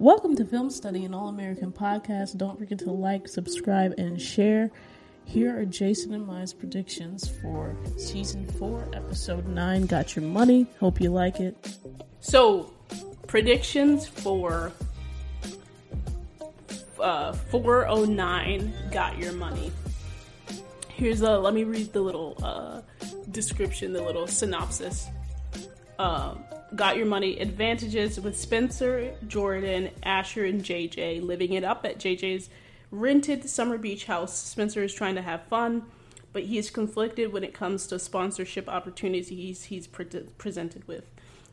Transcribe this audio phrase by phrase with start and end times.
[0.00, 2.36] Welcome to Film Study, an all American podcast.
[2.36, 4.70] Don't forget to like, subscribe, and share.
[5.24, 9.86] Here are Jason and my predictions for season four, episode nine.
[9.86, 10.68] Got your money.
[10.78, 11.76] Hope you like it.
[12.20, 12.72] So,
[13.26, 14.70] predictions for
[17.00, 19.72] uh, 409 got your money.
[20.90, 22.82] Here's a let me read the little uh,
[23.32, 25.08] description, the little synopsis.
[25.98, 26.44] Um,
[26.74, 32.50] got your money advantages with Spencer, Jordan, Asher, and JJ living it up at JJ's
[32.90, 34.36] rented summer beach house.
[34.36, 35.84] Spencer is trying to have fun,
[36.32, 41.04] but he is conflicted when it comes to sponsorship opportunities he's pre- presented with.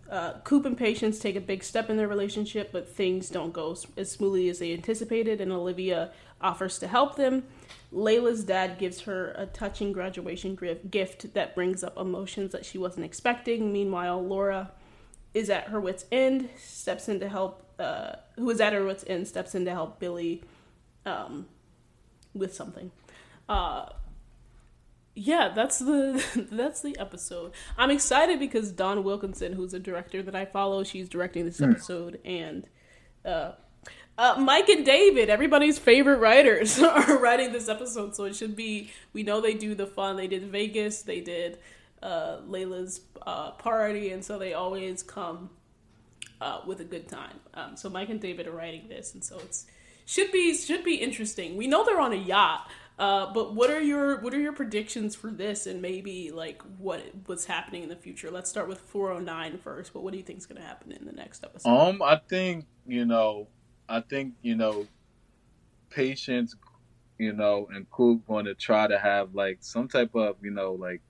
[0.10, 3.76] Uh, Coop and Patience take a big step in their relationship, but things don't go
[3.98, 6.12] as smoothly as they anticipated, and Olivia
[6.42, 7.44] offers to help them.
[7.92, 10.58] Layla's dad gives her a touching graduation
[10.92, 13.74] gift that brings up emotions that she wasn't expecting.
[13.74, 14.72] Meanwhile, Laura
[15.36, 19.04] is at her wits' end, steps in to help, uh, who is at her wits'
[19.06, 20.42] end, steps in to help Billy
[21.06, 21.46] um,
[22.34, 22.90] with something.
[23.48, 23.88] Uh,
[25.14, 27.52] yeah, that's the that's the episode.
[27.78, 31.72] I'm excited because Don Wilkinson, who's a director that I follow, she's directing this hmm.
[31.72, 32.68] episode, and
[33.26, 33.52] uh,
[34.18, 38.16] uh, Mike and David, everybody's favorite writers, are writing this episode.
[38.16, 38.92] So it should be.
[39.12, 40.16] We know they do the fun.
[40.16, 41.02] They did Vegas.
[41.02, 41.60] They did
[42.06, 45.50] uh, Layla's uh, party, and so they always come
[46.40, 47.40] uh, with a good time.
[47.56, 49.66] Um, so Mike and David are writing this, and so it's
[50.06, 51.58] should be should be interesting.
[51.58, 52.70] We know they're on a yacht.
[52.98, 57.02] Uh, but what are your what are your predictions for this and maybe like what
[57.26, 58.32] what's happening in the future?
[58.32, 59.92] Let's start with 409 first.
[59.92, 61.70] But what do you think is going to happen in the next episode?
[61.70, 63.48] Um, I think you know,
[63.90, 64.88] I think you know,
[65.90, 66.56] patience,
[67.18, 70.72] you know, and Coop going to try to have like some type of you know
[70.74, 71.02] like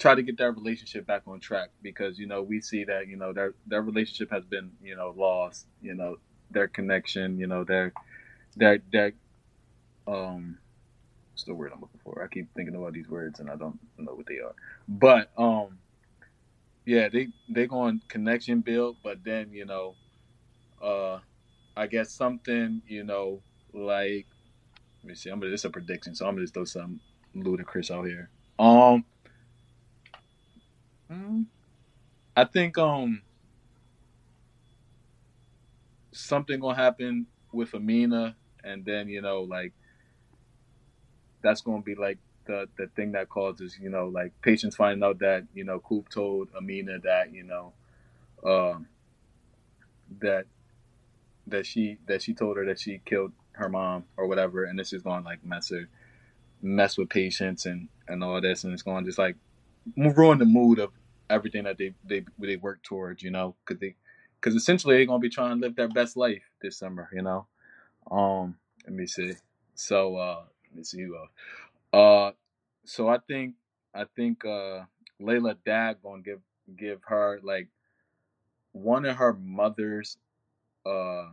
[0.00, 3.16] try to get that relationship back on track because you know we see that you
[3.16, 6.16] know their their relationship has been you know lost you know
[6.50, 7.94] their connection you know their
[8.56, 9.12] their their
[10.08, 10.58] um
[11.34, 12.22] it's the word I'm looking for.
[12.22, 14.54] I keep thinking about these words and I don't know what they are.
[14.88, 15.78] But um,
[16.86, 19.96] yeah, they they going connection build, but then you know,
[20.82, 21.20] uh,
[21.76, 23.42] I guess something you know
[23.72, 24.28] like
[25.02, 25.30] let me see.
[25.30, 27.00] I'm gonna this is a prediction, so I'm gonna just throw some
[27.34, 28.30] ludicrous out here.
[28.58, 29.04] Um,
[32.40, 33.22] I think um
[36.12, 39.72] something gonna happen with Amina, and then you know like
[41.42, 45.20] that's to be like the the thing that causes you know like Patience finding out
[45.20, 47.74] that you know Coop told Amina that you know
[48.44, 48.88] um,
[50.20, 50.46] that
[51.48, 54.92] that she that she told her that she killed her mom or whatever, and this
[54.92, 55.88] is to like mess her
[56.62, 59.36] mess with Patience and and all this, and it's to just like
[59.96, 60.90] ruin the mood of
[61.30, 63.96] everything that they they they work towards, you know, because they
[64.40, 67.46] because essentially they're gonna be trying to live their best life this summer, you know.
[68.10, 69.34] Um, let me see.
[69.74, 70.84] So uh, let me
[71.92, 72.32] Uh,
[72.84, 73.54] so I think
[73.94, 74.84] I think uh,
[75.20, 76.40] Layla dad gonna give
[76.76, 77.68] give her like
[78.72, 80.18] one of her mother's
[80.86, 81.26] uh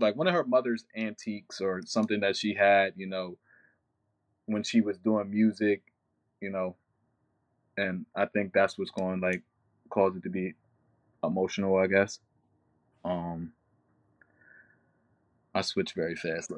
[0.00, 3.38] like one of her mother's antiques or something that she had, you know,
[4.46, 5.82] when she was doing music,
[6.40, 6.76] you know,
[7.82, 9.42] and I think that's what's going like
[9.90, 10.54] cause it to be
[11.22, 12.18] emotional, I guess.
[13.04, 13.52] Um
[15.54, 16.52] I switch very fast.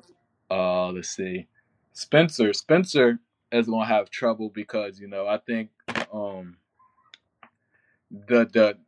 [0.50, 1.46] Uh let's see.
[1.92, 3.18] Spencer, Spencer
[3.52, 5.70] is gonna have trouble because you know I think
[6.12, 6.56] um
[8.10, 8.78] the the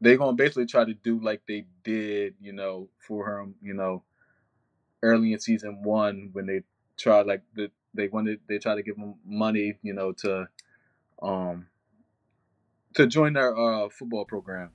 [0.00, 4.02] they're gonna basically try to do like they did, you know, for him, you know,
[5.02, 6.62] early in season one when they
[6.98, 10.48] tried like the they wanted they tried to give him money, you know, to
[11.22, 11.66] um
[12.94, 14.70] to join their uh football program,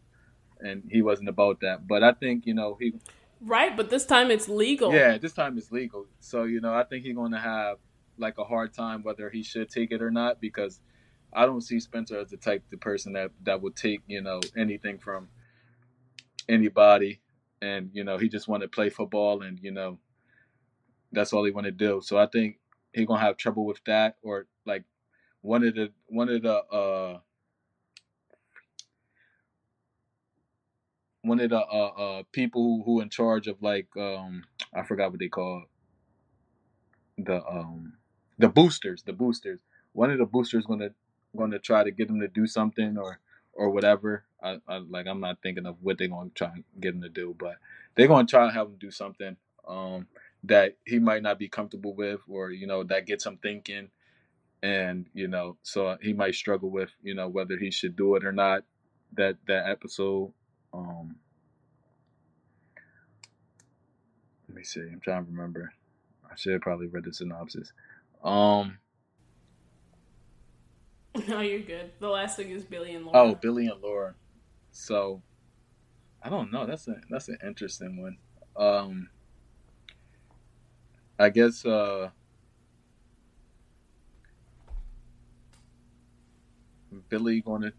[0.60, 1.88] and he wasn't about that.
[1.88, 2.94] But I think you know he
[3.40, 4.94] Right, but this time it's legal.
[4.94, 6.08] Yeah, this time it's legal.
[6.20, 7.78] So, you know, I think he's going to have
[8.18, 10.80] like a hard time whether he should take it or not because
[11.32, 14.40] I don't see Spencer as the type of person that that would take, you know,
[14.56, 15.28] anything from
[16.50, 17.22] anybody
[17.62, 20.00] and, you know, he just want to play football and, you know,
[21.12, 22.02] that's all he want to do.
[22.04, 22.58] So I think
[22.92, 24.48] he's going to have trouble with that or
[25.48, 27.20] one of the one of the uh
[31.24, 34.44] one of the uh, uh people who, who in charge of like um
[34.76, 35.64] I forgot what they call
[37.20, 37.96] the um
[38.40, 39.62] the boosters the boosters.
[39.94, 40.92] One of the boosters gonna
[41.38, 43.20] gonna try to get him to do something or
[43.54, 44.26] or whatever.
[44.44, 47.10] I, I like I'm not thinking of what they're gonna try and get him to
[47.10, 47.56] do but
[47.96, 50.08] they're gonna try to have him do something um
[50.46, 53.90] that he might not be comfortable with or you know that gets him thinking
[54.64, 58.26] and you know so he might struggle with you know whether he should do it
[58.26, 58.64] or not
[59.14, 60.32] that that episode
[60.74, 61.16] um,
[64.48, 64.82] let me see.
[64.82, 65.72] I'm trying to remember.
[66.30, 67.72] I should have probably read the synopsis.
[68.24, 68.80] Um.
[71.28, 71.90] No, you're good.
[72.00, 73.32] The last thing is Billy and Laura.
[73.32, 74.14] Oh, Billy and Laura.
[74.72, 75.24] So,
[76.22, 76.68] I don't know.
[76.68, 78.18] That's a that's an interesting one.
[78.56, 79.10] Um.
[81.18, 81.66] I guess.
[81.66, 82.12] uh
[87.10, 87.74] Billy going to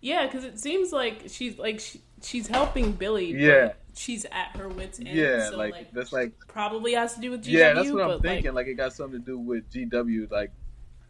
[0.00, 3.32] Yeah, because it seems like she's like she, she's helping Billy.
[3.32, 3.72] but Yeah.
[3.94, 5.08] she's at her wits end.
[5.08, 7.48] Yeah, so, like, that's like probably has to do with GW.
[7.52, 8.46] yeah, that's what I'm thinking.
[8.54, 10.30] Like, Like, it got something to do with GW.
[10.30, 10.50] Like,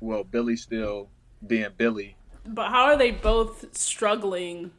[0.00, 1.08] well, Billy still
[1.46, 2.16] being Billy.
[2.46, 4.70] but how are they both struggling?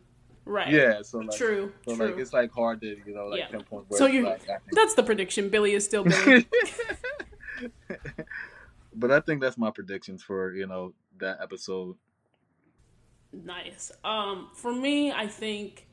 [0.46, 0.72] Right.
[0.74, 1.72] Yeah, so like, True.
[1.88, 2.06] so true.
[2.08, 3.48] like it's like hard to you know like Yeah.
[3.50, 4.42] pinpoint where So you're- like,
[4.72, 5.50] That's the prediction.
[5.50, 6.48] Billy is still Billy.
[8.96, 11.96] but I think that's my predictions for you know that episode.
[13.32, 13.92] Nice.
[14.04, 15.86] Um, for me, I think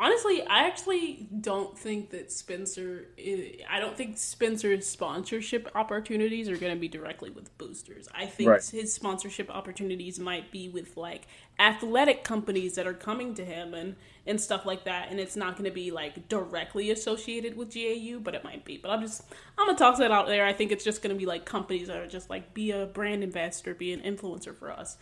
[0.00, 3.08] honestly, I actually don't think that Spencer.
[3.18, 8.08] i I don't think Spencer's sponsorship opportunities are going to be directly with boosters.
[8.14, 8.64] I think Right.
[8.64, 11.26] his sponsorship opportunities might be with like
[11.58, 13.96] athletic companies that are coming to him and
[14.26, 15.10] and stuff like that.
[15.10, 18.76] And it's not going to be like directly associated with GAU, but it might be.
[18.76, 19.22] But I'm just
[19.58, 20.44] I'm gonna toss that out there.
[20.46, 22.86] I think it's just going to be like companies that are just like be a
[22.86, 24.96] brand investor, be an influencer for us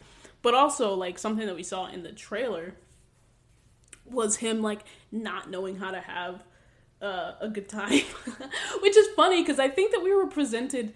[0.47, 2.75] but also like something that we saw in the trailer
[4.05, 6.45] was him like not knowing how to have
[7.03, 8.05] uh, a good time
[8.81, 10.95] which is funny because i think that we were presented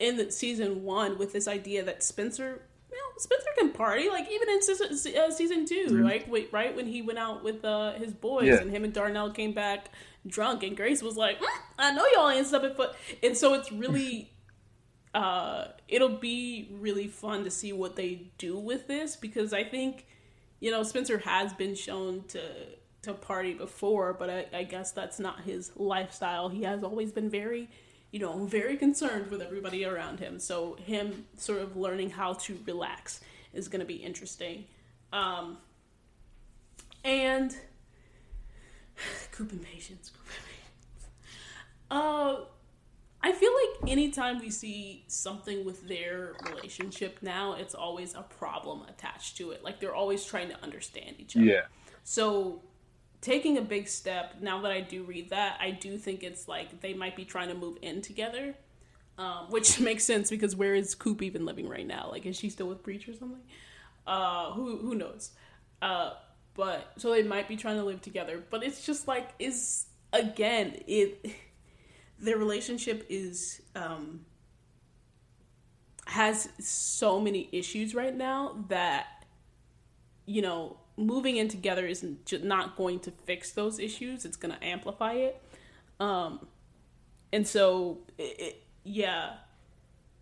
[0.00, 2.60] in the season one with this idea that spencer
[2.90, 6.26] you know, Spencer can party, like even in season, uh, season 2 right?
[6.26, 8.60] Wait, right when he went out with uh, his boys, Yeah.
[8.62, 9.90] and him and Darnell came back
[10.26, 11.46] drunk, and Grace was like, "Mm,
[11.78, 12.92] "I know y'all ain't stepping foot,"
[13.22, 14.32] and so it's really
[15.14, 20.06] uh, it'll be really fun to see what they do with this because I think,
[20.60, 22.42] you know, Spencer has been shown to
[23.02, 26.48] to party before, but I, I guess that's not his lifestyle.
[26.48, 27.68] He has always been very,
[28.10, 30.40] you know, very concerned with everybody around him.
[30.40, 33.20] So him sort of learning how to relax
[33.52, 34.64] is going to be interesting.
[35.12, 35.58] Um,
[37.04, 37.56] and
[39.32, 41.08] Coop and patience, Coop and patience.
[41.90, 42.44] Uh,
[43.22, 48.82] I feel like anytime we see something with their relationship now, it's always a problem
[48.88, 49.64] attached to it.
[49.64, 51.44] Like they're always trying to understand each other.
[51.44, 51.62] Yeah,
[52.04, 52.62] So
[53.20, 56.80] taking a big step, now that I do read that, I do think it's like
[56.80, 58.54] they might be trying to move in together.
[59.18, 62.08] Um, which makes sense because where is Coop even living right now?
[62.10, 63.42] Like, is she still with Breach or something?
[64.06, 65.32] Uh, who who knows?
[65.82, 66.12] Uh,
[66.54, 68.42] but so they might be trying to live together.
[68.48, 71.32] But it's just like is again it
[72.20, 74.20] their relationship is um
[76.06, 79.26] has so many issues right now that
[80.26, 84.24] you know moving in together isn't ju- not going to fix those issues.
[84.24, 85.42] It's going to amplify it.
[86.00, 86.46] Um
[87.32, 89.34] and so it, it, yeah.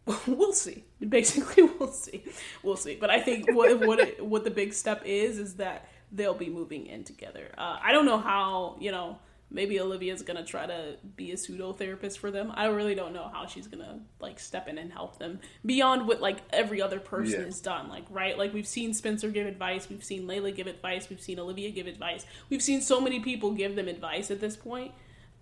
[0.26, 0.84] We'll see.
[1.08, 2.24] Basically we'll see.
[2.62, 2.96] We'll see.
[2.96, 6.50] But i think what what it, what the big step is is that they'll be
[6.50, 7.52] moving in together.
[7.58, 9.18] Uh, i don't know how you know
[9.50, 13.30] maybe olivia's gonna try to be a pseudo therapist for them i really don't know
[13.32, 17.40] how she's gonna like step in and help them beyond what like every other person
[17.40, 17.46] Yeah.
[17.46, 21.08] has done like right like we've seen spencer give advice we've seen layla give advice
[21.08, 24.56] we've seen olivia give advice we've seen so many people give them advice at this
[24.56, 24.92] point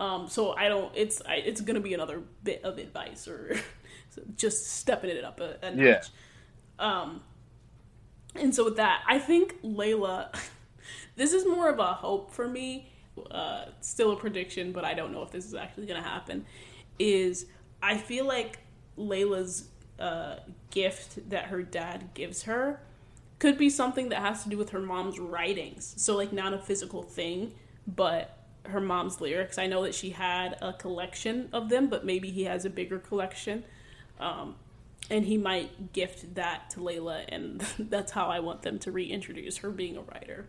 [0.01, 0.91] um, so I don't.
[0.97, 3.57] It's I, it's gonna be another bit of advice or
[4.37, 5.79] just stepping it up a, a notch.
[5.79, 6.01] Yeah.
[6.81, 7.21] Um,
[8.35, 10.37] and so with that, I think Layla.
[11.17, 12.91] This is more of a hope for me.
[13.31, 16.45] Uh, still a prediction, but I don't know if this is actually gonna happen.
[16.99, 17.47] Is
[17.83, 18.59] I feel like
[18.99, 19.69] Layla's
[19.99, 20.37] uh,
[20.71, 22.81] gift that her dad gives her
[23.39, 25.95] could be something that has to do with her mom's writings.
[25.97, 27.53] So like not a physical thing,
[27.87, 29.59] but her mom's lyrics.
[29.59, 32.99] I know that she had a collection of them, but maybe he has a bigger
[32.99, 33.65] collection.
[34.19, 34.57] Um,
[35.11, 39.59] and he might gift that to Layla, and that's how I want them to reintroduce
[39.59, 40.47] her being a writer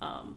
[0.00, 0.36] um,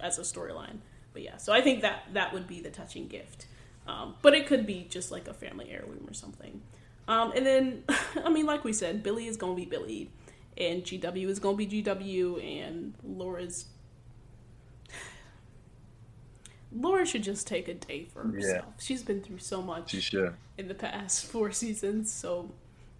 [0.00, 0.78] as a storyline.
[1.12, 3.46] But yeah, so I think that that would be the touching gift.
[3.86, 6.60] Um, but it could be just like a family heirloom or something.
[7.08, 7.84] Um, and then,
[8.24, 10.10] I mean, like we said, Billy is gonna be Billy,
[10.58, 13.66] and GW is gonna be GW, and Laura's
[16.72, 18.74] Laura should just take a day for herself.
[18.78, 20.34] She's been through so much she should.
[20.58, 22.52] in the past four seasons, so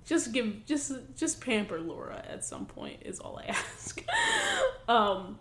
[0.06, 4.02] just give just just pamper Laura at some point is all I ask.
[4.88, 5.38] um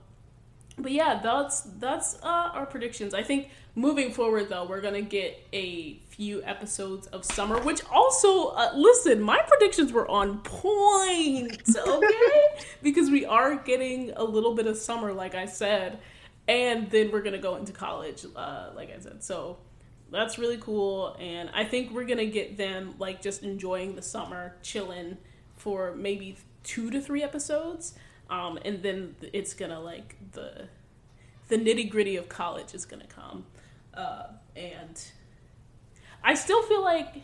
[0.78, 3.14] but yeah, that's that's uh, our predictions.
[3.14, 7.60] I think moving forward though, we're gonna get a few episodes of summer.
[7.60, 12.42] Which also, uh, listen, my predictions were on point, okay?
[12.84, 16.00] because we are getting a little bit of summer, like I said,
[16.48, 19.24] and then we're gonna go into college, uh, like I said.
[19.24, 19.58] So
[20.12, 24.56] that's really cool, and I think we're gonna get them like just enjoying the summer,
[24.62, 25.18] chilling
[25.56, 27.96] for maybe two to three episodes,
[28.30, 30.68] um, and then it's gonna like the
[31.48, 33.46] the nitty gritty of college is gonna come,
[33.94, 35.02] uh, and
[36.24, 37.24] I still feel like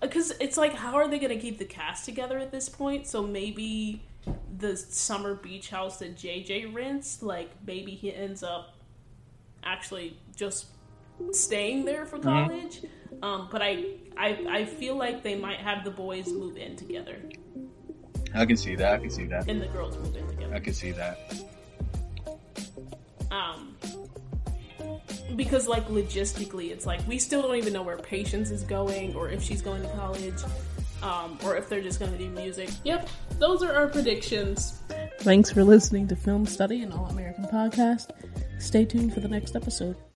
[0.00, 3.06] because it's like how are they gonna keep the cast together at this point?
[3.06, 4.02] So maybe
[4.58, 8.74] the summer beach house that JJ rents, like maybe he ends up
[9.62, 10.66] actually just
[11.32, 12.82] staying there for college.
[12.82, 13.24] Mm-hmm.
[13.24, 13.84] Um, but I,
[14.16, 17.16] I I feel like they might have the boys move in together.
[18.34, 18.94] I can see that.
[18.94, 19.48] I can see that.
[19.48, 20.54] And the girls move in together.
[20.54, 21.18] I can see that.
[23.30, 23.76] Um,
[25.36, 29.28] because like logistically, it's like we still don't even know where Patience is going, or
[29.28, 30.34] if she's going to college,
[31.02, 32.70] um, or if they're just going to do music.
[32.84, 34.80] Yep, those are our predictions.
[35.20, 38.10] Thanks for listening to Film Study, and All American podcast.
[38.58, 39.96] Stay tuned for the next episode.